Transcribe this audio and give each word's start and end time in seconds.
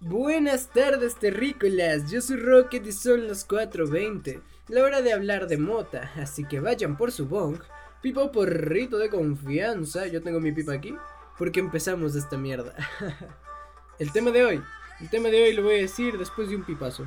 Buenas 0.00 0.68
tardes, 0.68 1.16
terrícolas. 1.16 2.08
Yo 2.08 2.20
soy 2.20 2.36
Rocket 2.36 2.86
y 2.86 2.92
son 2.92 3.26
las 3.26 3.44
4:20. 3.44 4.40
La 4.68 4.84
hora 4.84 5.02
de 5.02 5.12
hablar 5.12 5.48
de 5.48 5.58
mota, 5.58 6.12
así 6.14 6.44
que 6.44 6.60
vayan 6.60 6.96
por 6.96 7.10
su 7.10 7.26
bong. 7.26 7.58
Pipa 8.00 8.30
porrito 8.30 8.96
de 8.96 9.10
confianza. 9.10 10.06
Yo 10.06 10.22
tengo 10.22 10.38
mi 10.38 10.52
pipa 10.52 10.72
aquí. 10.72 10.96
Porque 11.36 11.58
empezamos 11.58 12.14
esta 12.14 12.36
mierda. 12.36 12.74
el 13.98 14.12
tema 14.12 14.30
de 14.30 14.44
hoy. 14.44 14.62
El 15.00 15.10
tema 15.10 15.30
de 15.30 15.42
hoy 15.42 15.52
lo 15.52 15.64
voy 15.64 15.74
a 15.74 15.78
decir 15.78 16.16
después 16.16 16.48
de 16.48 16.54
un 16.54 16.62
pipazo. 16.62 17.04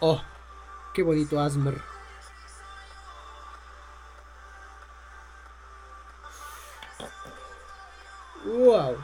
Oh, 0.00 0.20
qué 0.94 1.04
bonito 1.04 1.38
Asmer. 1.38 1.80
Wow. 8.44 8.96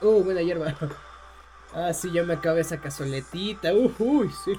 Oh, 0.00 0.22
buena 0.22 0.42
hierba. 0.42 0.76
Ah, 1.72 1.92
sí, 1.92 2.10
ya 2.12 2.24
me 2.24 2.34
acabé 2.34 2.60
esa 2.62 2.80
cazoletita. 2.80 3.72
uy, 3.74 4.30
sí. 4.44 4.52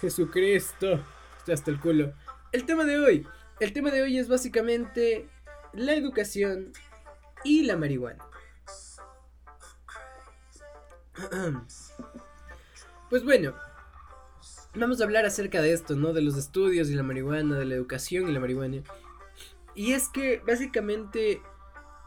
Jesucristo. 0.00 1.00
Estoy 1.38 1.54
hasta 1.54 1.70
el 1.70 1.80
culo. 1.80 2.12
El 2.52 2.66
tema 2.66 2.84
de 2.84 2.98
hoy. 2.98 3.26
El 3.60 3.72
tema 3.72 3.90
de 3.90 4.02
hoy 4.02 4.18
es 4.18 4.28
básicamente 4.28 5.28
la 5.72 5.94
educación 5.94 6.72
y 7.44 7.64
la 7.64 7.76
marihuana. 7.76 8.24
Pues 13.10 13.24
bueno, 13.24 13.54
vamos 14.74 15.02
a 15.02 15.04
hablar 15.04 15.26
acerca 15.26 15.60
de 15.60 15.74
esto, 15.74 15.96
¿no? 15.96 16.14
De 16.14 16.22
los 16.22 16.38
estudios 16.38 16.88
y 16.88 16.94
la 16.94 17.02
marihuana, 17.02 17.58
de 17.58 17.66
la 17.66 17.74
educación 17.74 18.26
y 18.26 18.32
la 18.32 18.40
marihuana. 18.40 18.82
Y 19.74 19.92
es 19.92 20.08
que 20.08 20.42
básicamente 20.46 21.42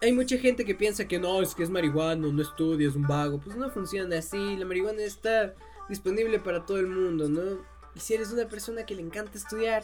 hay 0.01 0.11
mucha 0.11 0.37
gente 0.37 0.65
que 0.65 0.75
piensa 0.75 1.07
que 1.07 1.19
no, 1.19 1.41
es 1.41 1.55
que 1.55 1.63
es 1.63 1.69
marihuana, 1.69 2.27
no 2.27 2.41
estudia, 2.41 2.87
es 2.87 2.95
un 2.95 3.07
vago. 3.07 3.39
Pues 3.39 3.55
no 3.55 3.69
funciona 3.69 4.17
así. 4.17 4.55
La 4.57 4.65
marihuana 4.65 5.01
está 5.01 5.53
disponible 5.89 6.39
para 6.39 6.65
todo 6.65 6.79
el 6.79 6.87
mundo, 6.87 7.29
¿no? 7.29 7.59
Y 7.95 7.99
si 7.99 8.13
eres 8.13 8.31
una 8.31 8.47
persona 8.47 8.85
que 8.85 8.95
le 8.95 9.01
encanta 9.01 9.37
estudiar, 9.37 9.83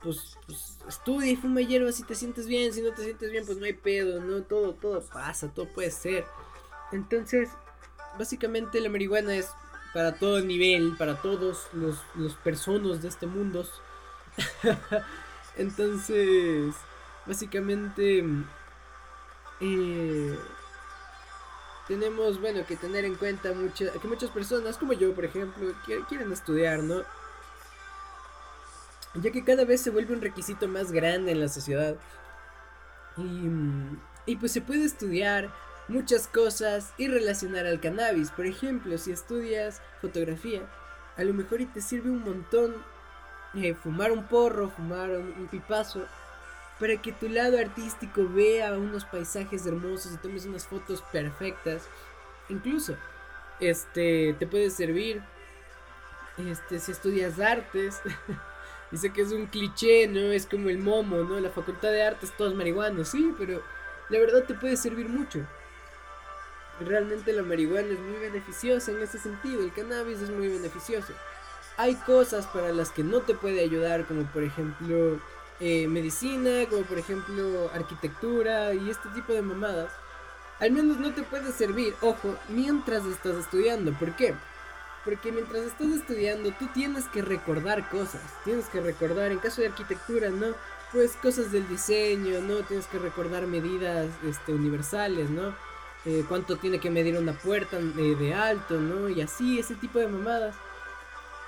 pues, 0.00 0.36
pues 0.46 0.78
estudia 0.88 1.32
y 1.32 1.36
fuma 1.36 1.60
hierba 1.60 1.90
si 1.92 2.04
te 2.04 2.14
sientes 2.14 2.46
bien. 2.46 2.72
Si 2.72 2.82
no 2.82 2.92
te 2.92 3.02
sientes 3.02 3.30
bien, 3.30 3.44
pues 3.44 3.58
no 3.58 3.64
hay 3.64 3.72
pedo, 3.72 4.20
¿no? 4.20 4.42
Todo, 4.42 4.74
todo 4.74 5.02
pasa, 5.02 5.52
todo 5.52 5.66
puede 5.66 5.90
ser. 5.90 6.24
Entonces, 6.92 7.50
básicamente 8.16 8.80
la 8.80 8.88
marihuana 8.88 9.34
es 9.34 9.50
para 9.92 10.14
todo 10.14 10.40
nivel, 10.40 10.96
para 10.96 11.20
todos 11.20 11.66
los, 11.72 11.98
los 12.14 12.34
personas 12.36 13.02
de 13.02 13.08
este 13.08 13.26
mundo. 13.26 13.66
Entonces, 15.56 16.74
básicamente 17.26 18.24
eh, 19.60 20.38
tenemos, 21.86 22.40
bueno, 22.40 22.64
que 22.66 22.76
tener 22.76 23.04
en 23.04 23.14
cuenta 23.14 23.52
que 23.52 24.08
muchas 24.08 24.30
personas, 24.30 24.76
como 24.76 24.92
yo, 24.92 25.14
por 25.14 25.24
ejemplo, 25.24 25.72
quieren 26.08 26.32
estudiar, 26.32 26.82
¿no? 26.82 27.02
Ya 29.14 29.30
que 29.30 29.44
cada 29.44 29.64
vez 29.64 29.80
se 29.80 29.90
vuelve 29.90 30.14
un 30.14 30.20
requisito 30.20 30.68
más 30.68 30.92
grande 30.92 31.32
en 31.32 31.40
la 31.40 31.48
sociedad. 31.48 31.96
Y, 33.16 33.48
y 34.26 34.36
pues 34.36 34.52
se 34.52 34.60
puede 34.60 34.84
estudiar 34.84 35.50
muchas 35.88 36.28
cosas 36.28 36.92
y 36.98 37.08
relacionar 37.08 37.66
al 37.66 37.80
cannabis. 37.80 38.30
Por 38.30 38.46
ejemplo, 38.46 38.96
si 38.98 39.10
estudias 39.10 39.80
fotografía, 40.00 40.62
a 41.16 41.24
lo 41.24 41.32
mejor 41.34 41.62
y 41.62 41.66
te 41.66 41.80
sirve 41.80 42.10
un 42.10 42.22
montón 42.22 42.76
eh, 43.54 43.74
fumar 43.74 44.12
un 44.12 44.24
porro, 44.24 44.68
fumar 44.68 45.10
un 45.10 45.48
pipazo 45.50 46.04
para 46.78 47.00
que 47.00 47.12
tu 47.12 47.28
lado 47.28 47.58
artístico 47.58 48.28
vea 48.28 48.72
unos 48.72 49.04
paisajes 49.04 49.66
hermosos 49.66 50.12
y 50.12 50.16
tomes 50.18 50.46
unas 50.46 50.66
fotos 50.66 51.02
perfectas. 51.12 51.88
Incluso, 52.48 52.96
este, 53.60 54.34
te 54.38 54.46
puede 54.46 54.70
servir, 54.70 55.22
este, 56.38 56.78
si 56.78 56.92
estudias 56.92 57.40
artes. 57.40 58.00
Dice 58.90 59.12
que 59.12 59.22
es 59.22 59.32
un 59.32 59.46
cliché, 59.46 60.06
¿no? 60.06 60.32
Es 60.32 60.46
como 60.46 60.70
el 60.70 60.78
momo, 60.78 61.18
¿no? 61.18 61.40
La 61.40 61.50
facultad 61.50 61.90
de 61.90 62.02
artes, 62.02 62.32
todos 62.36 62.54
marihuanos, 62.54 63.08
sí, 63.08 63.34
pero 63.36 63.62
la 64.08 64.18
verdad 64.18 64.44
te 64.44 64.54
puede 64.54 64.76
servir 64.76 65.08
mucho. 65.08 65.40
Realmente 66.80 67.32
la 67.32 67.42
marihuana 67.42 67.88
es 67.88 67.98
muy 67.98 68.18
beneficiosa 68.18 68.92
en 68.92 69.02
ese 69.02 69.18
sentido, 69.18 69.62
el 69.62 69.72
cannabis 69.72 70.20
es 70.20 70.30
muy 70.30 70.48
beneficioso. 70.48 71.12
Hay 71.76 71.96
cosas 71.96 72.46
para 72.46 72.72
las 72.72 72.90
que 72.90 73.02
no 73.02 73.20
te 73.20 73.34
puede 73.34 73.60
ayudar, 73.60 74.06
como 74.06 74.22
por 74.32 74.42
ejemplo 74.42 75.20
eh, 75.60 75.88
medicina, 75.88 76.66
como 76.70 76.82
por 76.82 76.98
ejemplo 76.98 77.70
arquitectura 77.74 78.74
y 78.74 78.90
este 78.90 79.08
tipo 79.10 79.32
de 79.32 79.42
mamadas, 79.42 79.92
al 80.60 80.72
menos 80.72 80.98
no 80.98 81.12
te 81.12 81.22
puede 81.22 81.52
servir, 81.52 81.94
ojo, 82.00 82.36
mientras 82.48 83.04
estás 83.06 83.36
estudiando. 83.36 83.92
¿Por 83.92 84.14
qué? 84.16 84.34
Porque 85.04 85.32
mientras 85.32 85.62
estás 85.62 85.88
estudiando 85.88 86.52
tú 86.52 86.68
tienes 86.74 87.06
que 87.06 87.22
recordar 87.22 87.88
cosas, 87.88 88.22
tienes 88.44 88.66
que 88.66 88.80
recordar, 88.80 89.32
en 89.32 89.38
caso 89.38 89.60
de 89.60 89.68
arquitectura, 89.68 90.30
¿no? 90.30 90.54
Pues 90.92 91.16
cosas 91.16 91.52
del 91.52 91.68
diseño, 91.68 92.40
¿no? 92.40 92.62
Tienes 92.62 92.86
que 92.86 92.98
recordar 92.98 93.46
medidas 93.46 94.08
este, 94.24 94.52
universales, 94.52 95.30
¿no? 95.30 95.54
Eh, 96.04 96.24
cuánto 96.28 96.56
tiene 96.56 96.78
que 96.78 96.90
medir 96.90 97.18
una 97.18 97.32
puerta 97.32 97.78
eh, 97.78 98.16
de 98.18 98.34
alto, 98.34 98.80
¿no? 98.80 99.08
Y 99.08 99.20
así, 99.20 99.58
ese 99.58 99.74
tipo 99.74 99.98
de 99.98 100.08
mamadas 100.08 100.54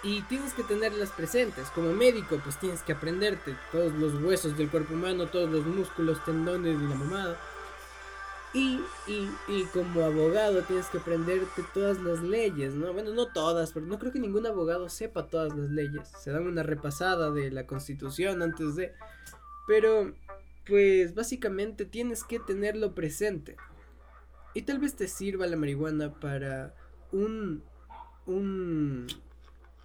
y 0.03 0.23
tienes 0.23 0.55
que 0.55 0.63
tenerlas 0.63 1.11
presentes. 1.11 1.69
Como 1.71 1.93
médico, 1.93 2.41
pues 2.43 2.59
tienes 2.59 2.83
que 2.83 2.93
aprenderte 2.93 3.55
todos 3.71 3.93
los 3.93 4.15
huesos 4.23 4.57
del 4.57 4.71
cuerpo 4.71 4.95
humano, 4.95 5.27
todos 5.27 5.51
los 5.51 5.67
músculos, 5.67 6.25
tendones 6.25 6.79
y 6.79 6.87
la 6.87 6.95
mamada. 6.95 7.37
Y, 8.53 8.81
y, 9.07 9.31
y, 9.47 9.65
como 9.73 10.03
abogado 10.03 10.63
tienes 10.63 10.87
que 10.87 10.99
aprenderte 10.99 11.63
todas 11.73 12.01
las 12.03 12.21
leyes, 12.21 12.75
¿no? 12.75 12.93
Bueno, 12.93 13.13
no 13.13 13.27
todas, 13.27 13.73
pero 13.73 13.87
no 13.87 13.99
creo 13.99 14.11
que 14.11 14.19
ningún 14.19 14.45
abogado 14.45 14.89
sepa 14.89 15.29
todas 15.29 15.55
las 15.55 15.71
leyes. 15.71 16.09
Se 16.19 16.33
dan 16.33 16.47
una 16.49 16.65
repasada 16.65 17.31
de 17.31 17.51
la 17.51 17.67
constitución 17.67 18.43
antes 18.43 18.75
de... 18.75 18.93
Pero, 19.69 20.15
pues 20.67 21.15
básicamente 21.15 21.85
tienes 21.85 22.25
que 22.25 22.41
tenerlo 22.41 22.93
presente. 22.93 23.57
Y 24.53 24.63
tal 24.63 24.81
vez 24.81 24.97
te 24.97 25.07
sirva 25.07 25.47
la 25.47 25.57
marihuana 25.57 26.13
para 26.19 26.75
un... 27.13 27.63
un 28.27 29.07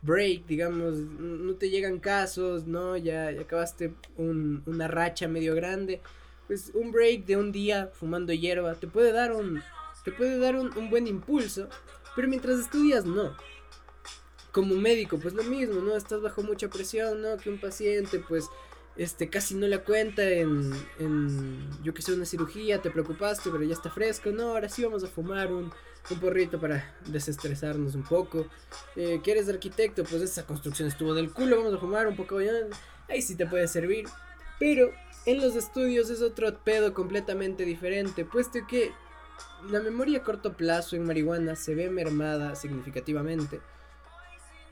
break, 0.06 0.46
digamos, 0.46 0.96
no 0.98 1.56
te 1.56 1.70
llegan 1.70 2.00
casos, 2.00 2.68
¿no? 2.68 2.96
Ya, 2.96 3.30
acabaste 3.30 3.94
una 4.18 4.88
racha 4.88 5.28
medio 5.28 5.56
grande. 5.56 6.02
Pues 6.48 6.72
un 6.76 6.92
break 6.92 7.26
de 7.26 7.38
un 7.38 7.52
día 7.52 7.90
fumando 7.94 8.32
hierba 8.32 8.76
te 8.76 8.88
puede 8.88 9.12
dar 9.12 9.32
un, 9.32 9.64
te 10.04 10.12
puede 10.12 10.38
dar 10.38 10.56
un, 10.56 10.76
un 10.78 10.90
buen 10.90 11.08
impulso, 11.08 11.68
pero 12.16 12.28
mientras 12.28 12.60
estudias 12.60 13.06
no. 13.06 13.36
Como 14.52 14.76
médico, 14.76 15.20
pues 15.20 15.34
lo 15.34 15.44
mismo, 15.44 15.82
¿no? 15.82 15.98
Estás 15.98 16.22
bajo 16.22 16.44
mucha 16.44 16.70
presión, 16.70 17.22
¿no? 17.22 17.36
Que 17.38 17.50
un 17.50 17.60
paciente, 17.60 18.20
pues, 18.20 18.48
este, 18.96 19.30
casi 19.30 19.56
no 19.56 19.68
la 19.68 19.84
cuenta 19.84 20.24
en, 20.30 20.72
en 21.00 21.68
yo 21.84 21.94
que 21.94 22.02
sé, 22.02 22.14
una 22.14 22.26
cirugía, 22.26 22.82
te 22.82 22.90
preocupaste, 22.90 23.50
pero 23.50 23.64
ya 23.64 23.74
está 23.74 23.90
fresco, 23.90 24.30
no, 24.32 24.52
ahora 24.52 24.70
sí 24.70 24.84
vamos 24.84 25.04
a 25.04 25.08
fumar 25.08 25.52
un, 25.52 25.74
un 26.10 26.20
porrito 26.20 26.60
para 26.60 26.94
desestresarnos 27.08 27.96
un 27.96 28.04
poco. 28.04 28.46
Eh, 28.96 29.22
¿Quieres 29.24 29.50
arquitecto? 29.50 30.04
Pues 30.04 30.22
esa 30.22 30.46
construcción 30.46 30.88
estuvo 30.88 31.14
del 31.14 31.32
culo, 31.32 31.58
vamos 31.58 31.74
a 31.74 31.78
fumar 31.78 32.08
un 32.08 32.16
poco. 32.16 32.40
Ahí 33.08 33.22
sí 33.22 33.36
te 33.36 33.46
puede 33.46 33.68
servir. 33.68 34.08
Pero 34.60 34.92
en 35.26 35.42
los 35.42 35.56
estudios 35.56 36.10
es 36.10 36.22
otro 36.22 36.58
pedo 36.64 36.94
completamente 36.94 37.66
diferente, 37.66 38.26
puesto 38.26 38.60
que 38.68 38.92
la 39.70 39.82
memoria 39.82 40.20
a 40.20 40.24
corto 40.24 40.54
plazo 40.54 40.96
en 40.96 41.06
marihuana 41.06 41.56
se 41.56 41.76
ve 41.76 41.90
mermada 41.90 42.56
significativamente. 42.56 43.60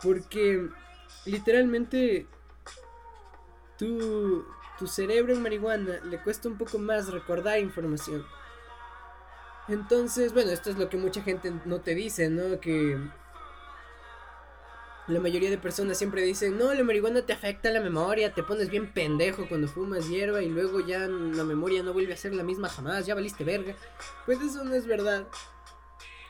Porque 0.01 0.69
literalmente 1.25 2.27
tu, 3.77 4.45
tu 4.77 4.87
cerebro 4.87 5.33
en 5.33 5.41
marihuana 5.41 5.99
le 6.05 6.21
cuesta 6.21 6.47
un 6.47 6.57
poco 6.57 6.77
más 6.77 7.11
recordar 7.11 7.59
información. 7.59 8.23
Entonces, 9.67 10.33
bueno, 10.33 10.51
esto 10.51 10.69
es 10.69 10.77
lo 10.77 10.89
que 10.89 10.97
mucha 10.97 11.21
gente 11.21 11.53
no 11.65 11.79
te 11.79 11.95
dice, 11.95 12.29
¿no? 12.29 12.59
Que 12.59 12.97
la 15.07 15.19
mayoría 15.19 15.49
de 15.49 15.57
personas 15.57 15.97
siempre 15.97 16.21
dicen, 16.21 16.57
no, 16.57 16.73
la 16.73 16.83
marihuana 16.83 17.25
te 17.25 17.33
afecta 17.33 17.71
la 17.71 17.81
memoria, 17.81 18.33
te 18.33 18.43
pones 18.43 18.69
bien 18.69 18.93
pendejo 18.93 19.47
cuando 19.47 19.67
fumas 19.67 20.07
hierba 20.09 20.41
y 20.41 20.49
luego 20.49 20.79
ya 20.79 21.07
la 21.07 21.43
memoria 21.43 21.83
no 21.83 21.93
vuelve 21.93 22.13
a 22.13 22.17
ser 22.17 22.33
la 22.33 22.43
misma 22.43 22.69
jamás, 22.69 23.05
ya 23.05 23.15
valiste 23.15 23.43
verga. 23.43 23.75
Pues 24.25 24.41
eso 24.41 24.63
no 24.63 24.73
es 24.73 24.85
verdad. 24.85 25.27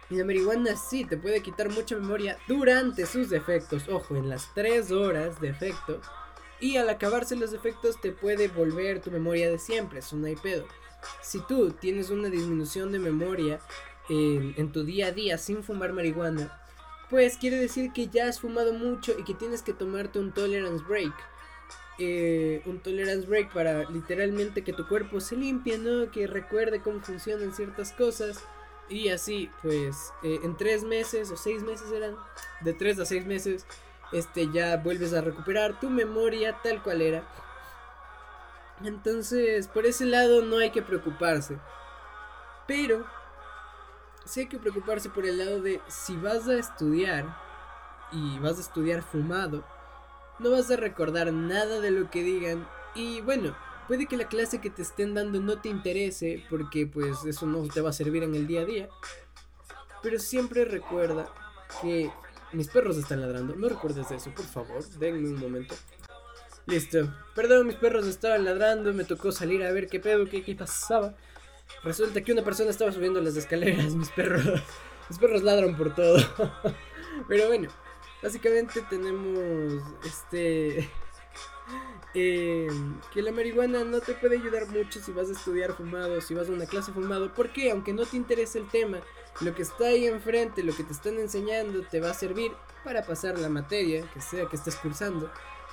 Y 0.10 0.16
la 0.16 0.26
marihuana 0.26 0.76
sí 0.76 1.06
te 1.06 1.18
puede 1.18 1.42
quitar 1.42 1.70
mucha 1.70 1.96
memoria 1.96 2.38
durante 2.48 3.06
sus 3.06 3.32
efectos, 3.32 3.88
ojo, 3.90 4.16
en 4.16 4.30
las 4.30 4.54
3 4.54 4.92
horas 4.92 5.40
de 5.40 5.50
efecto. 5.50 6.02
Y 6.60 6.78
al 6.78 6.90
acabarse 6.90 7.36
los 7.36 7.54
efectos 7.54 8.00
te 8.00 8.12
puede 8.12 8.48
volver 8.48 9.02
tu 9.02 9.12
memoria 9.12 9.50
de 9.50 9.60
siempre, 9.60 10.00
eso 10.00 10.16
no 10.16 10.28
hay 10.28 10.36
pedo. 10.36 10.66
Si 11.22 11.40
tú 11.42 11.72
tienes 11.72 12.10
una 12.10 12.30
disminución 12.30 12.92
de 12.92 13.00
memoria 13.00 13.60
en, 14.10 14.72
tu 14.72 14.84
día 14.84 15.08
a 15.08 15.12
día 15.12 15.38
sin 15.38 15.64
fumar 15.64 15.94
marihuana, 15.94 16.60
pues 17.10 17.38
quiere 17.38 17.58
decir 17.58 17.92
que 17.94 18.08
ya 18.08 18.28
has 18.28 18.40
fumado 18.40 18.74
mucho 18.74 19.14
y 19.18 19.24
que 19.24 19.34
tienes 19.34 19.62
que 19.62 19.74
tomarte 19.74 20.20
un 20.20 20.32
tolerance 20.32 20.84
break. 20.88 21.14
Eh, 22.00 22.64
un 22.66 22.80
tolerance 22.80 23.28
break 23.28 23.54
para 23.54 23.88
literalmente 23.90 24.64
que 24.64 24.74
tu 24.74 24.88
cuerpo 24.88 25.20
se 25.20 25.36
limpie, 25.36 25.78
¿no? 25.78 26.10
Que 26.12 26.26
recuerde 26.26 26.82
cómo 26.82 27.02
funcionan 27.02 27.54
ciertas 27.54 27.92
cosas. 27.92 28.44
Y 28.90 29.10
así, 29.10 29.50
pues, 29.62 30.12
eh, 30.24 30.40
en 30.44 30.58
tres 30.58 30.84
meses 30.84 31.32
o 31.32 31.38
seis 31.38 31.64
meses 31.64 31.92
eran, 31.92 32.16
de 32.62 32.74
tres 32.74 33.00
a 33.00 33.06
seis 33.06 33.26
meses, 33.26 33.66
este, 34.12 34.52
ya 34.52 34.78
vuelves 34.78 35.14
a 35.14 35.22
recuperar 35.22 35.80
tu 35.80 35.90
memoria 35.90 36.60
tal 36.64 36.82
cual 36.84 37.02
era. 37.02 37.24
Entonces, 38.84 39.68
por 39.68 39.86
ese 39.86 40.06
lado 40.06 40.42
no 40.42 40.58
hay 40.58 40.72
que 40.72 40.82
preocuparse. 40.82 41.58
Pero, 42.68 43.06
sí 44.26 44.42
hay 44.42 44.48
que 44.48 44.60
preocuparse 44.60 45.10
por 45.10 45.26
el 45.26 45.38
lado 45.38 45.62
de 45.62 45.82
si 45.88 46.16
vas 46.18 46.48
a 46.48 46.56
estudiar 46.56 47.38
y 48.12 48.40
vas 48.40 48.58
a 48.58 48.62
estudiar 48.62 49.02
fumado, 49.02 49.66
no 50.40 50.52
vas 50.52 50.70
a 50.72 50.76
recordar 50.76 51.32
nada 51.32 51.80
de 51.80 51.92
lo 51.92 52.10
que 52.10 52.24
digan 52.24 52.68
y 52.96 53.22
bueno, 53.22 53.56
puede 53.88 54.06
que 54.06 54.18
la 54.18 54.28
clase 54.28 54.62
que 54.62 54.70
te 54.70 54.82
estén 54.82 55.14
dando 55.14 55.40
no 55.40 55.60
te 55.60 55.70
interese 55.70 56.44
porque 56.50 56.86
pues 56.86 57.26
eso 57.26 57.46
no 57.46 57.64
te 57.68 57.82
va 57.82 57.90
a 57.90 57.94
servir 57.94 58.24
en 58.24 58.36
el 58.36 58.48
día 58.48 58.62
a 58.62 58.66
día. 58.66 58.90
Pero 60.02 60.20
siempre 60.20 60.66
recuerda 60.66 61.28
que 61.82 62.12
mis 62.52 62.68
perros 62.68 62.98
están 62.98 63.22
ladrando. 63.22 63.56
No 63.56 63.70
recuerdes 63.70 64.12
eso, 64.12 64.32
por 64.32 64.46
favor. 64.46 64.84
Denme 65.00 65.30
un 65.30 65.40
momento. 65.40 65.76
Listo. 66.66 67.14
Perdón, 67.36 67.68
mis 67.68 67.76
perros 67.76 68.08
estaban 68.08 68.46
ladrando. 68.46 68.94
Me 68.94 69.04
tocó 69.04 69.32
salir 69.32 69.64
a 69.64 69.72
ver 69.72 69.88
qué 69.88 70.00
pedo, 70.00 70.26
qué, 70.26 70.44
qué 70.44 70.56
pasaba. 70.56 71.14
Resulta 71.84 72.22
que 72.22 72.32
una 72.32 72.44
persona 72.44 72.70
estaba 72.70 72.92
subiendo 72.92 73.20
las 73.22 73.36
escaleras. 73.36 73.94
Mis 73.96 74.10
perros. 74.10 74.62
Mis 75.10 75.20
perros 75.20 75.44
ladran 75.44 75.76
por 75.76 75.94
todo. 75.94 76.18
Pero 77.28 77.48
bueno, 77.48 77.70
básicamente 78.22 78.82
tenemos 78.90 79.84
este 80.06 80.90
eh, 82.14 82.68
que 83.14 83.22
la 83.22 83.32
marihuana 83.32 83.84
no 83.84 84.00
te 84.00 84.14
puede 84.14 84.38
ayudar 84.38 84.68
mucho 84.68 85.00
si 85.00 85.12
vas 85.12 85.30
a 85.30 85.34
estudiar 85.34 85.74
fumado, 85.74 86.22
si 86.22 86.34
vas 86.34 86.50
a 86.50 86.54
una 86.54 86.66
clase 86.66 86.92
fumado, 86.92 87.34
porque 87.34 87.72
aunque 87.72 87.94
no 87.94 88.06
te 88.06 88.18
interese 88.18 88.60
el 88.60 88.68
tema, 88.70 89.00
lo 89.42 89.54
que 89.54 89.62
está 89.62 89.86
ahí 89.86 90.08
enfrente, 90.08 90.64
lo 90.64 90.76
que 90.76 90.84
te 90.84 90.94
están 90.94 91.20
enseñando, 91.20 91.82
te 91.82 92.00
va 92.00 92.12
a 92.12 92.14
servir 92.14 92.52
para 92.84 93.04
pasar 93.04 93.38
la 93.40 93.50
materia, 93.50 94.10
que 94.14 94.22
sea 94.22 94.48
que 94.48 94.56
estés 94.56 94.76
cursando. 94.76 95.32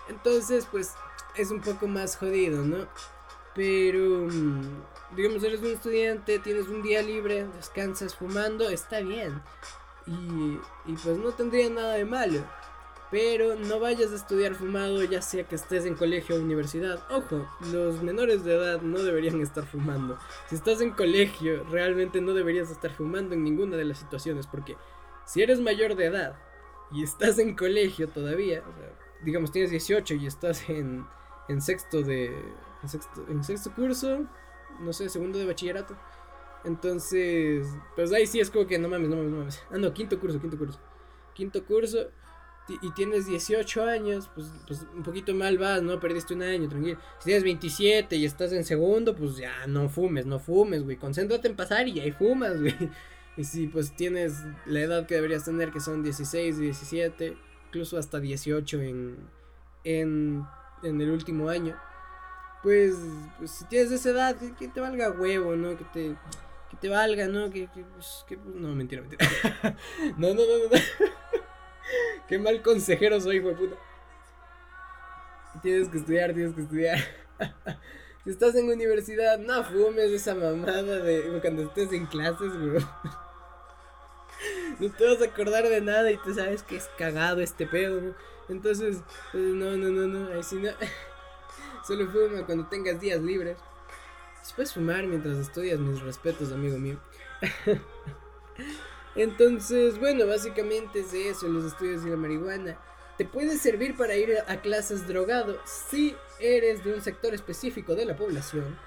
Entonces, 0.08 0.66
pues 0.70 0.94
es 1.36 1.50
un 1.50 1.60
poco 1.60 1.86
más 1.86 2.16
jodido, 2.16 2.64
¿no? 2.64 2.88
Pero, 3.54 4.26
mm, 4.26 5.16
digamos, 5.16 5.42
eres 5.42 5.60
un 5.60 5.68
estudiante, 5.68 6.38
tienes 6.38 6.68
un 6.68 6.82
día 6.82 7.02
libre, 7.02 7.46
descansas 7.56 8.14
fumando, 8.14 8.68
está 8.68 9.00
bien. 9.00 9.42
Y, 10.06 10.58
y 10.90 10.96
pues 11.02 11.18
no 11.18 11.32
tendría 11.32 11.68
nada 11.70 11.94
de 11.94 12.04
malo. 12.04 12.44
Pero 13.10 13.56
no 13.56 13.80
vayas 13.80 14.12
a 14.12 14.14
estudiar 14.14 14.54
fumado 14.54 15.02
ya 15.02 15.20
sea 15.20 15.42
que 15.42 15.56
estés 15.56 15.84
en 15.84 15.96
colegio 15.96 16.36
o 16.36 16.38
universidad. 16.38 17.04
Ojo, 17.10 17.44
los 17.72 18.00
menores 18.02 18.44
de 18.44 18.54
edad 18.54 18.82
no 18.82 19.00
deberían 19.02 19.40
estar 19.40 19.66
fumando. 19.66 20.16
Si 20.48 20.54
estás 20.54 20.80
en 20.80 20.92
colegio, 20.92 21.64
realmente 21.64 22.20
no 22.20 22.34
deberías 22.34 22.70
estar 22.70 22.92
fumando 22.92 23.34
en 23.34 23.42
ninguna 23.42 23.76
de 23.76 23.84
las 23.84 23.98
situaciones. 23.98 24.46
Porque 24.46 24.76
si 25.26 25.42
eres 25.42 25.58
mayor 25.58 25.96
de 25.96 26.06
edad 26.06 26.38
y 26.92 27.02
estás 27.02 27.40
en 27.40 27.56
colegio 27.56 28.06
todavía, 28.08 28.62
digamos 29.24 29.52
tienes 29.52 29.70
18 29.70 30.14
y 30.14 30.26
estás 30.26 30.68
en, 30.68 31.06
en 31.48 31.60
sexto 31.60 32.02
de... 32.02 32.30
Sexto, 32.86 33.26
en 33.28 33.44
sexto 33.44 33.74
curso, 33.74 34.26
no 34.80 34.94
sé, 34.94 35.10
segundo 35.10 35.38
de 35.38 35.44
bachillerato. 35.44 35.98
Entonces, 36.64 37.66
pues 37.94 38.10
ahí 38.10 38.26
sí 38.26 38.40
es 38.40 38.50
como 38.50 38.66
que 38.66 38.78
no 38.78 38.88
mames, 38.88 39.10
no 39.10 39.16
mames, 39.16 39.30
no 39.30 39.38
mames. 39.38 39.62
Ah, 39.70 39.76
no, 39.76 39.92
quinto 39.92 40.18
curso, 40.18 40.40
quinto 40.40 40.56
curso. 40.56 40.80
Quinto 41.34 41.62
curso 41.66 42.08
y 42.82 42.90
tienes 42.92 43.26
18 43.26 43.84
años, 43.84 44.30
pues, 44.34 44.52
pues 44.66 44.86
un 44.94 45.02
poquito 45.02 45.34
mal 45.34 45.58
vas, 45.58 45.82
¿no? 45.82 45.98
Perdiste 45.98 46.34
un 46.34 46.42
año, 46.42 46.68
tranquilo. 46.68 46.98
Si 47.18 47.24
tienes 47.24 47.42
27 47.42 48.16
y 48.16 48.24
estás 48.24 48.52
en 48.52 48.64
segundo, 48.64 49.14
pues 49.16 49.36
ya 49.36 49.66
no 49.66 49.88
fumes, 49.88 50.26
no 50.26 50.38
fumes, 50.38 50.84
güey. 50.84 50.96
Concéntrate 50.96 51.48
en 51.48 51.56
pasar 51.56 51.88
y 51.88 52.00
ahí 52.00 52.12
fumas, 52.12 52.60
güey. 52.60 52.74
Y 53.36 53.44
si 53.44 53.68
pues 53.68 53.94
tienes 53.94 54.42
la 54.66 54.80
edad 54.80 55.06
que 55.06 55.14
deberías 55.14 55.44
tener, 55.44 55.70
que 55.70 55.80
son 55.80 56.02
16, 56.02 56.58
17, 56.58 57.38
incluso 57.70 57.98
hasta 57.98 58.18
18 58.18 58.82
en, 58.82 59.16
en, 59.84 60.44
en 60.82 61.00
el 61.00 61.10
último 61.10 61.48
año, 61.48 61.80
pues, 62.64 62.96
pues 63.38 63.52
si 63.52 63.64
tienes 63.66 63.92
esa 63.92 64.10
edad, 64.10 64.36
que, 64.58 64.66
te 64.66 64.80
valga 64.80 65.12
huevo, 65.12 65.54
¿no? 65.54 65.78
Que 65.78 65.84
te, 65.84 66.16
que 66.68 66.76
te 66.76 66.88
valga, 66.88 67.28
¿no? 67.28 67.48
Que, 67.48 67.68
que, 67.68 67.84
pues, 67.84 68.24
pues, 68.26 68.40
no, 68.56 68.74
mentira, 68.74 69.02
mentira. 69.02 69.24
no, 70.18 70.28
no, 70.34 70.34
no, 70.34 70.58
no. 70.58 70.64
no. 70.64 70.80
Qué 72.28 72.38
mal 72.40 72.60
consejero 72.60 73.20
soy, 73.20 73.36
hijo 73.36 73.48
de 73.48 73.54
puta. 73.54 73.76
Tienes 75.62 75.88
que 75.88 75.98
estudiar, 75.98 76.34
tienes 76.34 76.54
que 76.54 76.62
estudiar. 76.62 76.98
si 78.24 78.30
estás 78.30 78.56
en 78.56 78.68
universidad, 78.68 79.38
no 79.38 79.62
fumes 79.62 80.10
esa 80.10 80.34
mamada 80.34 80.82
de 80.82 81.38
cuando 81.40 81.62
estés 81.62 81.92
en 81.92 82.06
clases, 82.06 82.52
güey. 82.52 82.84
No 84.80 84.90
te 84.90 85.06
vas 85.06 85.20
a 85.20 85.26
acordar 85.26 85.68
de 85.68 85.80
nada 85.80 86.10
y 86.10 86.16
tú 86.16 86.34
sabes 86.34 86.62
que 86.62 86.76
es 86.76 86.88
cagado 86.96 87.40
este 87.40 87.66
pedo, 87.66 88.00
¿no? 88.00 88.14
Entonces, 88.48 89.02
pues, 89.30 89.44
no, 89.44 89.76
no, 89.76 89.88
no, 89.88 90.06
no, 90.06 90.34
ahí 90.34 90.42
sí 90.42 90.56
no. 90.56 90.70
Solo 91.86 92.10
fuma 92.10 92.46
cuando 92.46 92.66
tengas 92.66 93.00
días 93.00 93.20
libres. 93.20 93.58
Si 94.42 94.54
puedes 94.54 94.72
fumar 94.72 95.06
mientras 95.06 95.36
estudias, 95.36 95.78
mis 95.78 96.00
respetos, 96.00 96.50
amigo 96.52 96.78
mío. 96.78 96.98
Entonces, 99.14 99.98
bueno, 99.98 100.26
básicamente 100.26 101.00
es 101.00 101.12
eso, 101.12 101.48
los 101.48 101.64
estudios 101.64 102.02
de 102.02 102.10
la 102.10 102.16
marihuana. 102.16 102.78
Te 103.18 103.26
puede 103.26 103.58
servir 103.58 103.96
para 103.96 104.16
ir 104.16 104.38
a 104.48 104.60
clases 104.62 105.06
drogado 105.06 105.60
si 105.66 106.16
eres 106.38 106.82
de 106.84 106.94
un 106.94 107.02
sector 107.02 107.34
específico 107.34 107.94
de 107.94 108.06
la 108.06 108.16
población, 108.16 108.78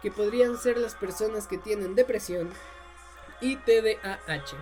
que 0.00 0.12
podrían 0.12 0.56
ser 0.56 0.78
las 0.78 0.94
personas 0.94 1.48
que 1.48 1.58
tienen 1.58 1.96
depresión 1.96 2.50
y 3.42 3.56
TDAH. 3.56 4.56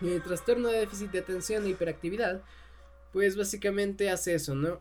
El 0.00 0.22
trastorno 0.22 0.68
de 0.68 0.80
déficit 0.80 1.10
de 1.10 1.20
atención 1.20 1.64
e 1.66 1.70
hiperactividad, 1.70 2.42
pues 3.12 3.36
básicamente 3.36 4.10
hace 4.10 4.34
eso, 4.34 4.54
¿no? 4.54 4.80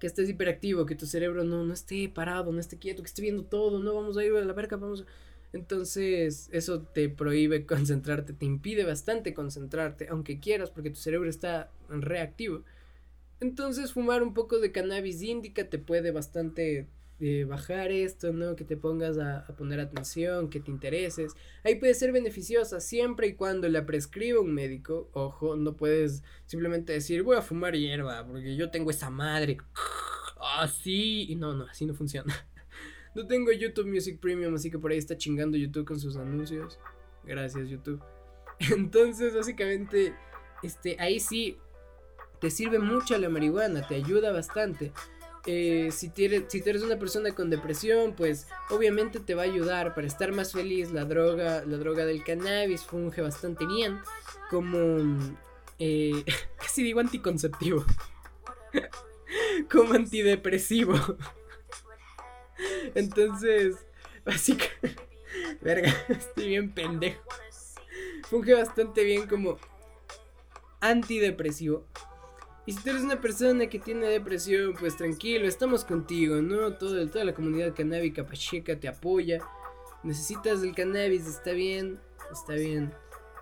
Que 0.00 0.06
estés 0.06 0.28
hiperactivo, 0.28 0.86
que 0.86 0.94
tu 0.94 1.06
cerebro 1.06 1.44
no, 1.44 1.64
no 1.64 1.72
esté 1.74 2.08
parado, 2.08 2.50
no 2.52 2.60
esté 2.60 2.78
quieto, 2.78 3.02
que 3.02 3.08
esté 3.08 3.22
viendo 3.22 3.44
todo, 3.44 3.78
no 3.78 3.94
vamos 3.94 4.16
a 4.16 4.24
ir 4.24 4.34
a 4.34 4.44
la 4.44 4.52
verga, 4.52 4.76
vamos 4.76 5.02
a 5.02 5.04
entonces 5.52 6.48
eso 6.52 6.82
te 6.82 7.08
prohíbe 7.08 7.66
concentrarte, 7.66 8.32
te 8.32 8.44
impide 8.44 8.84
bastante 8.84 9.34
concentrarte, 9.34 10.08
aunque 10.08 10.40
quieras, 10.40 10.70
porque 10.70 10.90
tu 10.90 10.96
cerebro 10.96 11.28
está 11.28 11.70
reactivo. 11.88 12.62
Entonces 13.40 13.92
fumar 13.92 14.22
un 14.22 14.34
poco 14.34 14.58
de 14.58 14.72
cannabis 14.72 15.22
índica 15.22 15.68
te 15.68 15.78
puede 15.78 16.10
bastante 16.10 16.86
eh, 17.20 17.44
bajar 17.44 17.90
esto, 17.90 18.32
¿no? 18.32 18.54
Que 18.54 18.64
te 18.64 18.76
pongas 18.76 19.18
a, 19.18 19.44
poner 19.56 19.80
atención, 19.80 20.48
que 20.50 20.60
te 20.60 20.70
intereses. 20.70 21.34
Ahí 21.64 21.74
puede 21.74 21.94
ser 21.94 22.12
beneficiosa 22.12 22.80
siempre 22.80 23.26
y 23.26 23.34
cuando 23.34 23.68
la 23.68 23.84
prescriba 23.86 24.40
un 24.40 24.54
médico. 24.54 25.10
Ojo, 25.12 25.56
no 25.56 25.74
puedes 25.74 26.22
simplemente 26.46 26.92
decir 26.92 27.24
voy 27.24 27.36
a 27.36 27.42
fumar 27.42 27.74
hierba 27.74 28.24
porque 28.24 28.54
yo 28.54 28.70
tengo 28.70 28.90
esa 28.90 29.10
madre. 29.10 29.58
Así. 30.58 31.26
y 31.28 31.34
no, 31.34 31.54
no, 31.54 31.64
así 31.64 31.86
no 31.86 31.94
funciona. 31.94 32.34
No 33.14 33.26
tengo 33.26 33.50
YouTube 33.50 33.86
Music 33.86 34.20
Premium, 34.20 34.54
así 34.54 34.70
que 34.70 34.78
por 34.78 34.92
ahí 34.92 34.98
está 34.98 35.16
chingando 35.16 35.56
YouTube 35.56 35.86
con 35.86 35.98
sus 35.98 36.16
anuncios. 36.16 36.78
Gracias, 37.24 37.68
YouTube. 37.68 38.00
Entonces, 38.70 39.34
básicamente, 39.34 40.14
este, 40.62 40.94
ahí 41.00 41.18
sí 41.18 41.56
te 42.40 42.50
sirve 42.50 42.78
mucho 42.78 43.18
la 43.18 43.28
marihuana, 43.28 43.84
te 43.88 43.96
ayuda 43.96 44.30
bastante. 44.30 44.92
Eh, 45.46 45.90
si, 45.92 46.10
tienes, 46.10 46.44
si 46.48 46.62
eres 46.66 46.82
una 46.82 46.98
persona 46.98 47.34
con 47.34 47.48
depresión, 47.48 48.14
pues 48.14 48.48
obviamente 48.70 49.20
te 49.20 49.34
va 49.34 49.42
a 49.42 49.46
ayudar 49.46 49.94
para 49.94 50.06
estar 50.06 50.32
más 50.32 50.52
feliz. 50.52 50.92
La 50.92 51.04
droga, 51.04 51.64
la 51.64 51.76
droga 51.78 52.04
del 52.04 52.24
cannabis 52.24 52.82
funge 52.82 53.22
bastante 53.22 53.66
bien 53.66 54.00
como, 54.50 55.32
eh, 55.78 56.24
casi 56.58 56.82
digo 56.82 57.00
anticonceptivo, 57.00 57.84
como 59.70 59.94
antidepresivo. 59.94 60.94
Entonces, 62.94 63.76
básicamente, 64.24 64.96
verga, 65.60 65.94
estoy 66.08 66.48
bien 66.48 66.72
pendejo. 66.72 67.22
Funge 68.28 68.54
bastante 68.54 69.04
bien 69.04 69.26
como 69.26 69.58
antidepresivo. 70.80 71.86
Y 72.68 72.72
si 72.72 72.82
tú 72.82 72.90
eres 72.90 73.00
una 73.00 73.18
persona 73.18 73.66
que 73.66 73.78
tiene 73.78 74.08
depresión, 74.08 74.74
pues 74.78 74.94
tranquilo, 74.94 75.48
estamos 75.48 75.86
contigo, 75.86 76.42
¿no? 76.42 76.74
Todo, 76.74 77.08
toda 77.08 77.24
la 77.24 77.32
comunidad 77.32 77.74
canábica 77.74 78.26
pacheca 78.26 78.78
te 78.78 78.86
apoya. 78.86 79.38
Necesitas 80.02 80.62
el 80.62 80.74
cannabis, 80.74 81.26
está 81.26 81.52
bien, 81.52 81.98
está 82.30 82.52
bien. 82.52 82.92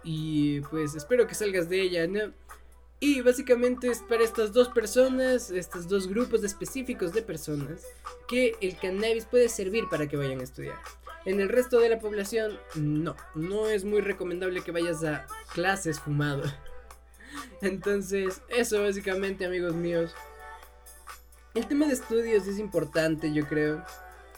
Y 0.05 0.61
pues 0.61 0.95
espero 0.95 1.27
que 1.27 1.35
salgas 1.35 1.69
de 1.69 1.83
ella, 1.83 2.07
¿no? 2.07 2.33
Y 3.01 3.21
básicamente 3.21 3.91
es 3.91 3.99
para 3.99 4.23
estas 4.23 4.53
dos 4.53 4.69
personas, 4.69 5.51
estos 5.51 5.89
dos 5.89 6.07
grupos 6.07 6.45
específicos 6.45 7.13
de 7.13 7.23
personas, 7.23 7.85
que 8.29 8.55
el 8.61 8.79
cannabis 8.79 9.25
puede 9.25 9.49
servir 9.49 9.89
para 9.91 10.07
que 10.07 10.17
vayan 10.17 10.39
a 10.39 10.45
estudiar. 10.45 10.79
En 11.25 11.41
el 11.41 11.49
resto 11.49 11.81
de 11.81 11.89
la 11.89 11.99
población, 11.99 12.61
no, 12.77 13.17
no 13.35 13.67
es 13.67 13.85
muy 13.85 14.03
recomendable 14.03 14.63
que 14.63 14.71
vayas 14.71 15.03
a 15.03 15.27
clases 15.53 15.99
fumado. 15.99 16.45
Entonces, 17.63 18.43
eso 18.49 18.83
básicamente 18.83 19.47
amigos 19.47 19.75
míos. 19.75 20.15
El 21.55 21.67
tema 21.67 21.87
de 21.87 21.95
estudios 21.95 22.47
es 22.47 22.59
importante, 22.59 23.33
yo 23.33 23.47
creo. 23.47 23.83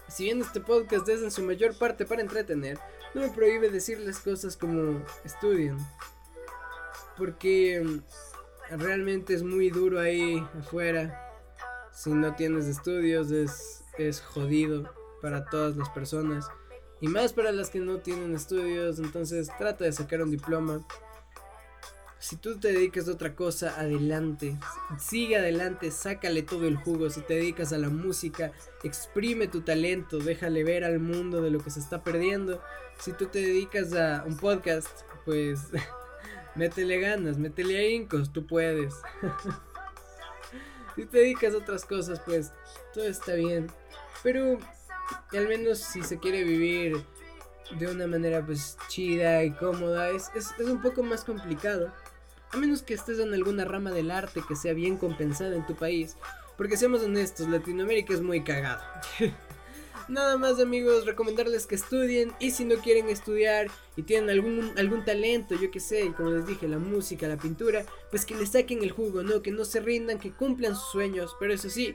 Si 0.09 0.25
bien 0.25 0.41
este 0.41 0.61
podcast 0.61 1.09
es 1.09 1.23
en 1.23 1.31
su 1.31 1.43
mayor 1.43 1.77
parte 1.77 2.07
para 2.07 2.23
entretener, 2.23 2.79
no 3.15 3.23
me 3.23 3.29
prohíbe 3.29 3.71
decirles 3.71 4.21
cosas 4.21 4.57
como 4.57 5.05
estudien. 5.25 5.77
Porque 7.17 7.83
mm, 7.85 8.79
realmente 8.79 9.35
es 9.35 9.43
muy 9.43 9.71
duro 9.71 10.01
ahí 10.01 10.39
afuera. 10.59 11.25
Si 11.93 12.11
no 12.11 12.35
tienes 12.35 12.67
estudios 12.67 13.31
es, 13.31 13.83
es 13.99 14.21
jodido 14.21 14.95
para 15.21 15.45
todas 15.45 15.77
las 15.77 15.89
personas. 15.91 16.47
Y 17.01 17.09
más 17.09 17.33
para 17.33 17.53
las 17.53 17.71
que 17.71 17.81
no 17.81 17.99
tienen 17.99 18.35
estudios. 18.35 18.99
Entonces 18.99 19.51
trata 19.59 19.85
de 19.85 19.93
sacar 19.93 20.23
un 20.23 20.31
diploma. 20.31 20.87
Si 22.21 22.37
tú 22.37 22.59
te 22.59 22.73
dedicas 22.73 23.07
a 23.09 23.13
otra 23.13 23.37
cosa, 23.37 23.79
adelante. 23.79 24.57
Sigue 24.99 25.37
adelante, 25.37 25.93
sácale 25.93 26.43
todo 26.43 26.67
el 26.67 26.77
jugo. 26.77 27.11
Si 27.11 27.21
te 27.21 27.35
dedicas 27.35 27.73
a 27.73 27.79
la 27.79 27.91
música, 27.91 28.53
exprime 28.83 29.47
tu 29.47 29.61
talento, 29.61 30.19
déjale 30.19 30.65
ver 30.65 30.85
al 30.85 30.99
mundo 30.99 31.41
de 31.41 31.51
lo 31.51 31.61
que 31.61 31.71
se 31.71 31.79
está 31.79 32.03
perdiendo. 32.03 32.61
Si 32.99 33.13
tú 33.13 33.27
te 33.27 33.39
dedicas 33.39 33.93
a 33.95 34.25
un 34.27 34.37
podcast, 34.37 35.03
pues 35.25 35.61
métele 36.57 36.99
ganas, 36.99 37.39
métele 37.39 37.79
ahíncos, 37.79 38.33
tú 38.33 38.47
puedes. 38.47 38.95
si 40.97 41.07
te 41.07 41.19
dedicas 41.19 41.55
a 41.55 41.59
otras 41.59 41.85
cosas, 41.85 42.21
pues 42.27 42.51
todo 42.93 43.05
está 43.05 43.35
bien. 43.35 43.69
Pero 44.25 44.59
al 45.31 45.47
menos 45.47 45.79
si 45.79 46.03
se 46.03 46.19
quiere 46.19 46.43
vivir 46.43 47.01
de 47.79 47.87
una 47.87 48.09
manera 48.09 48.45
pues 48.45 48.77
chida 48.89 49.45
y 49.45 49.53
cómoda, 49.53 50.11
es, 50.11 50.33
es, 50.35 50.51
es 50.59 50.67
un 50.67 50.83
poco 50.83 51.05
más 51.05 51.23
complicado. 51.23 51.93
A 52.53 52.57
menos 52.57 52.83
que 52.83 52.95
estés 52.95 53.19
en 53.19 53.35
alguna 53.35 53.65
rama 53.65 53.91
del 53.91 54.11
arte 54.11 54.43
que 54.47 54.57
sea 54.57 54.73
bien 54.73 54.97
compensada 54.97 55.55
en 55.55 55.67
tu 55.67 55.75
país. 55.75 56.17
Porque 56.57 56.77
seamos 56.77 57.03
honestos, 57.03 57.49
Latinoamérica 57.49 58.15
es 58.15 58.23
muy 58.23 58.43
cagado. 58.43 58.83
Nada 60.09 60.39
más 60.39 60.59
amigos, 60.59 61.05
recomendarles 61.05 61.67
que 61.67 61.75
estudien 61.75 62.33
y 62.41 62.53
si 62.53 62.65
no 62.65 62.77
quieren 62.77 63.11
estudiar 63.11 63.67
y 63.95 64.03
tienen 64.03 64.31
algún, 64.31 64.73
algún 64.79 65.05
talento, 65.05 65.55
yo 65.55 65.71
que 65.71 65.81
sé, 65.81 66.13
como 66.17 66.31
les 66.31 66.47
dije, 66.47 66.67
la 66.67 66.79
música, 66.79 67.29
la 67.29 67.37
pintura, 67.37 67.85
pues 68.11 68.25
que 68.25 68.35
le 68.35 68.47
saquen 68.47 68.83
el 68.83 68.91
jugo, 68.91 69.23
¿no? 69.23 69.43
Que 69.43 69.51
no 69.51 69.67
se 69.67 69.81
rindan, 69.81 70.19
que 70.19 70.33
cumplan 70.33 70.75
sus 70.75 70.91
sueños, 70.93 71.37
pero 71.39 71.53
eso 71.53 71.69
sí, 71.69 71.95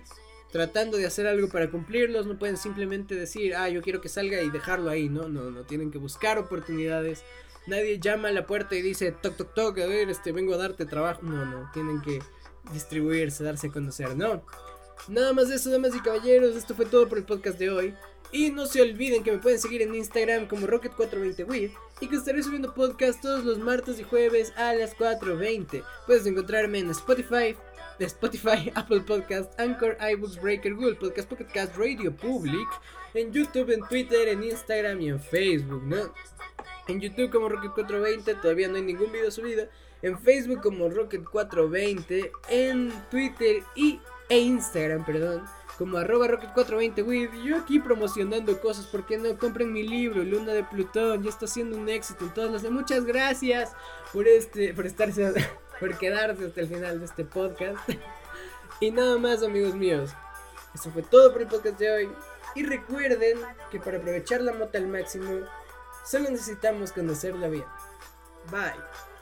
tratando 0.53 0.97
de 0.97 1.07
hacer 1.07 1.25
algo 1.25 1.49
para 1.49 1.71
cumplirlos, 1.71 2.27
no 2.27 2.37
pueden 2.37 2.57
simplemente 2.57 3.15
decir, 3.15 3.55
ah, 3.55 3.69
yo 3.69 3.81
quiero 3.81 4.01
que 4.01 4.07
salga 4.07 4.39
y 4.43 4.51
dejarlo 4.51 4.91
ahí, 4.91 5.09
no, 5.09 5.27
no, 5.27 5.49
no, 5.49 5.63
tienen 5.63 5.89
que 5.89 5.97
buscar 5.97 6.37
oportunidades, 6.37 7.23
nadie 7.65 7.99
llama 7.99 8.27
a 8.27 8.31
la 8.31 8.45
puerta 8.45 8.75
y 8.75 8.83
dice, 8.83 9.11
toc, 9.11 9.35
toc, 9.35 9.55
toc, 9.55 9.79
a 9.79 9.87
ver, 9.87 10.11
este, 10.11 10.31
vengo 10.31 10.53
a 10.53 10.57
darte 10.57 10.85
trabajo. 10.85 11.23
No, 11.23 11.43
no, 11.43 11.71
tienen 11.73 12.01
que 12.01 12.19
distribuirse, 12.71 13.43
darse 13.43 13.67
a 13.67 13.71
conocer, 13.71 14.15
no. 14.15 14.45
Nada 15.07 15.33
más 15.33 15.49
de 15.49 15.55
eso, 15.55 15.71
damas 15.71 15.95
y 15.95 16.01
caballeros, 16.01 16.55
esto 16.55 16.75
fue 16.75 16.85
todo 16.85 17.09
por 17.09 17.17
el 17.17 17.25
podcast 17.25 17.57
de 17.57 17.71
hoy. 17.71 17.95
Y 18.31 18.51
no 18.51 18.67
se 18.67 18.81
olviden 18.81 19.23
que 19.23 19.31
me 19.31 19.39
pueden 19.39 19.59
seguir 19.59 19.81
en 19.81 19.93
Instagram 19.93 20.47
como 20.47 20.67
Rocket420With 20.67 21.71
y 21.99 22.07
que 22.07 22.15
estaré 22.15 22.41
subiendo 22.41 22.73
podcast 22.73 23.21
todos 23.21 23.43
los 23.43 23.59
martes 23.59 23.99
y 23.99 24.03
jueves 24.03 24.53
a 24.55 24.73
las 24.73 24.95
4.20. 24.97 25.83
Puedes 26.07 26.25
encontrarme 26.25 26.79
en 26.79 26.89
Spotify, 26.91 27.55
Spotify, 27.99 28.71
Apple 28.75 29.01
Podcast, 29.01 29.59
Anchor, 29.59 29.97
iBooks, 29.99 30.41
Breaker, 30.41 30.73
Google 30.73 30.95
Podcast, 30.95 31.29
Pocket 31.29 31.47
Cast, 31.53 31.75
Radio 31.77 32.11
Public, 32.15 32.67
en 33.13 33.31
YouTube, 33.31 33.71
en 33.71 33.81
Twitter, 33.87 34.27
en 34.29 34.43
Instagram 34.43 35.01
y 35.01 35.09
en 35.09 35.19
Facebook, 35.19 35.83
¿no? 35.83 36.13
En 36.87 36.99
YouTube 36.99 37.29
como 37.29 37.49
Rocket420, 37.49 38.41
todavía 38.41 38.67
no 38.67 38.75
hay 38.75 38.81
ningún 38.81 39.11
video 39.11 39.31
subido. 39.31 39.67
En 40.01 40.19
Facebook 40.19 40.61
como 40.61 40.89
Rocket420, 40.89 42.31
en 42.49 42.91
Twitter 43.09 43.63
y 43.75 44.01
e 44.29 44.39
Instagram, 44.39 45.05
perdón, 45.05 45.43
como 45.77 45.97
arroba 45.97 46.27
Rocket420with. 46.27 47.43
Yo 47.43 47.57
aquí 47.57 47.79
promocionando 47.79 48.59
cosas, 48.59 48.85
porque 48.87 49.17
no 49.17 49.37
compren 49.37 49.71
mi 49.71 49.83
libro, 49.83 50.23
Luna 50.23 50.53
de 50.53 50.63
Plutón, 50.63 51.23
ya 51.23 51.29
está 51.29 51.47
siendo 51.47 51.77
un 51.77 51.87
éxito 51.87 52.25
en 52.25 52.33
todas 52.33 52.51
las. 52.51 52.71
Muchas 52.71 53.05
gracias 53.05 53.71
por 54.11 54.27
este, 54.27 54.73
por 54.73 54.85
estarse, 54.85 55.33
por 55.83 55.97
quedarse 55.97 56.45
hasta 56.45 56.61
el 56.61 56.67
final 56.69 56.99
de 56.99 57.05
este 57.05 57.25
podcast. 57.25 57.77
Y 58.79 58.91
nada 58.91 59.17
más, 59.17 59.43
amigos 59.43 59.75
míos. 59.75 60.09
Eso 60.73 60.91
fue 60.91 61.03
todo 61.03 61.31
por 61.31 61.41
el 61.41 61.47
podcast 61.47 61.77
de 61.77 61.91
hoy. 61.91 62.09
Y 62.55 62.63
recuerden 62.65 63.37
que 63.69 63.79
para 63.79 63.97
aprovechar 63.97 64.41
la 64.41 64.51
moto 64.51 64.77
al 64.77 64.87
máximo, 64.87 65.45
solo 66.05 66.29
necesitamos 66.29 66.91
conocerla 66.91 67.47
bien. 67.47 67.65
Bye. 68.51 69.12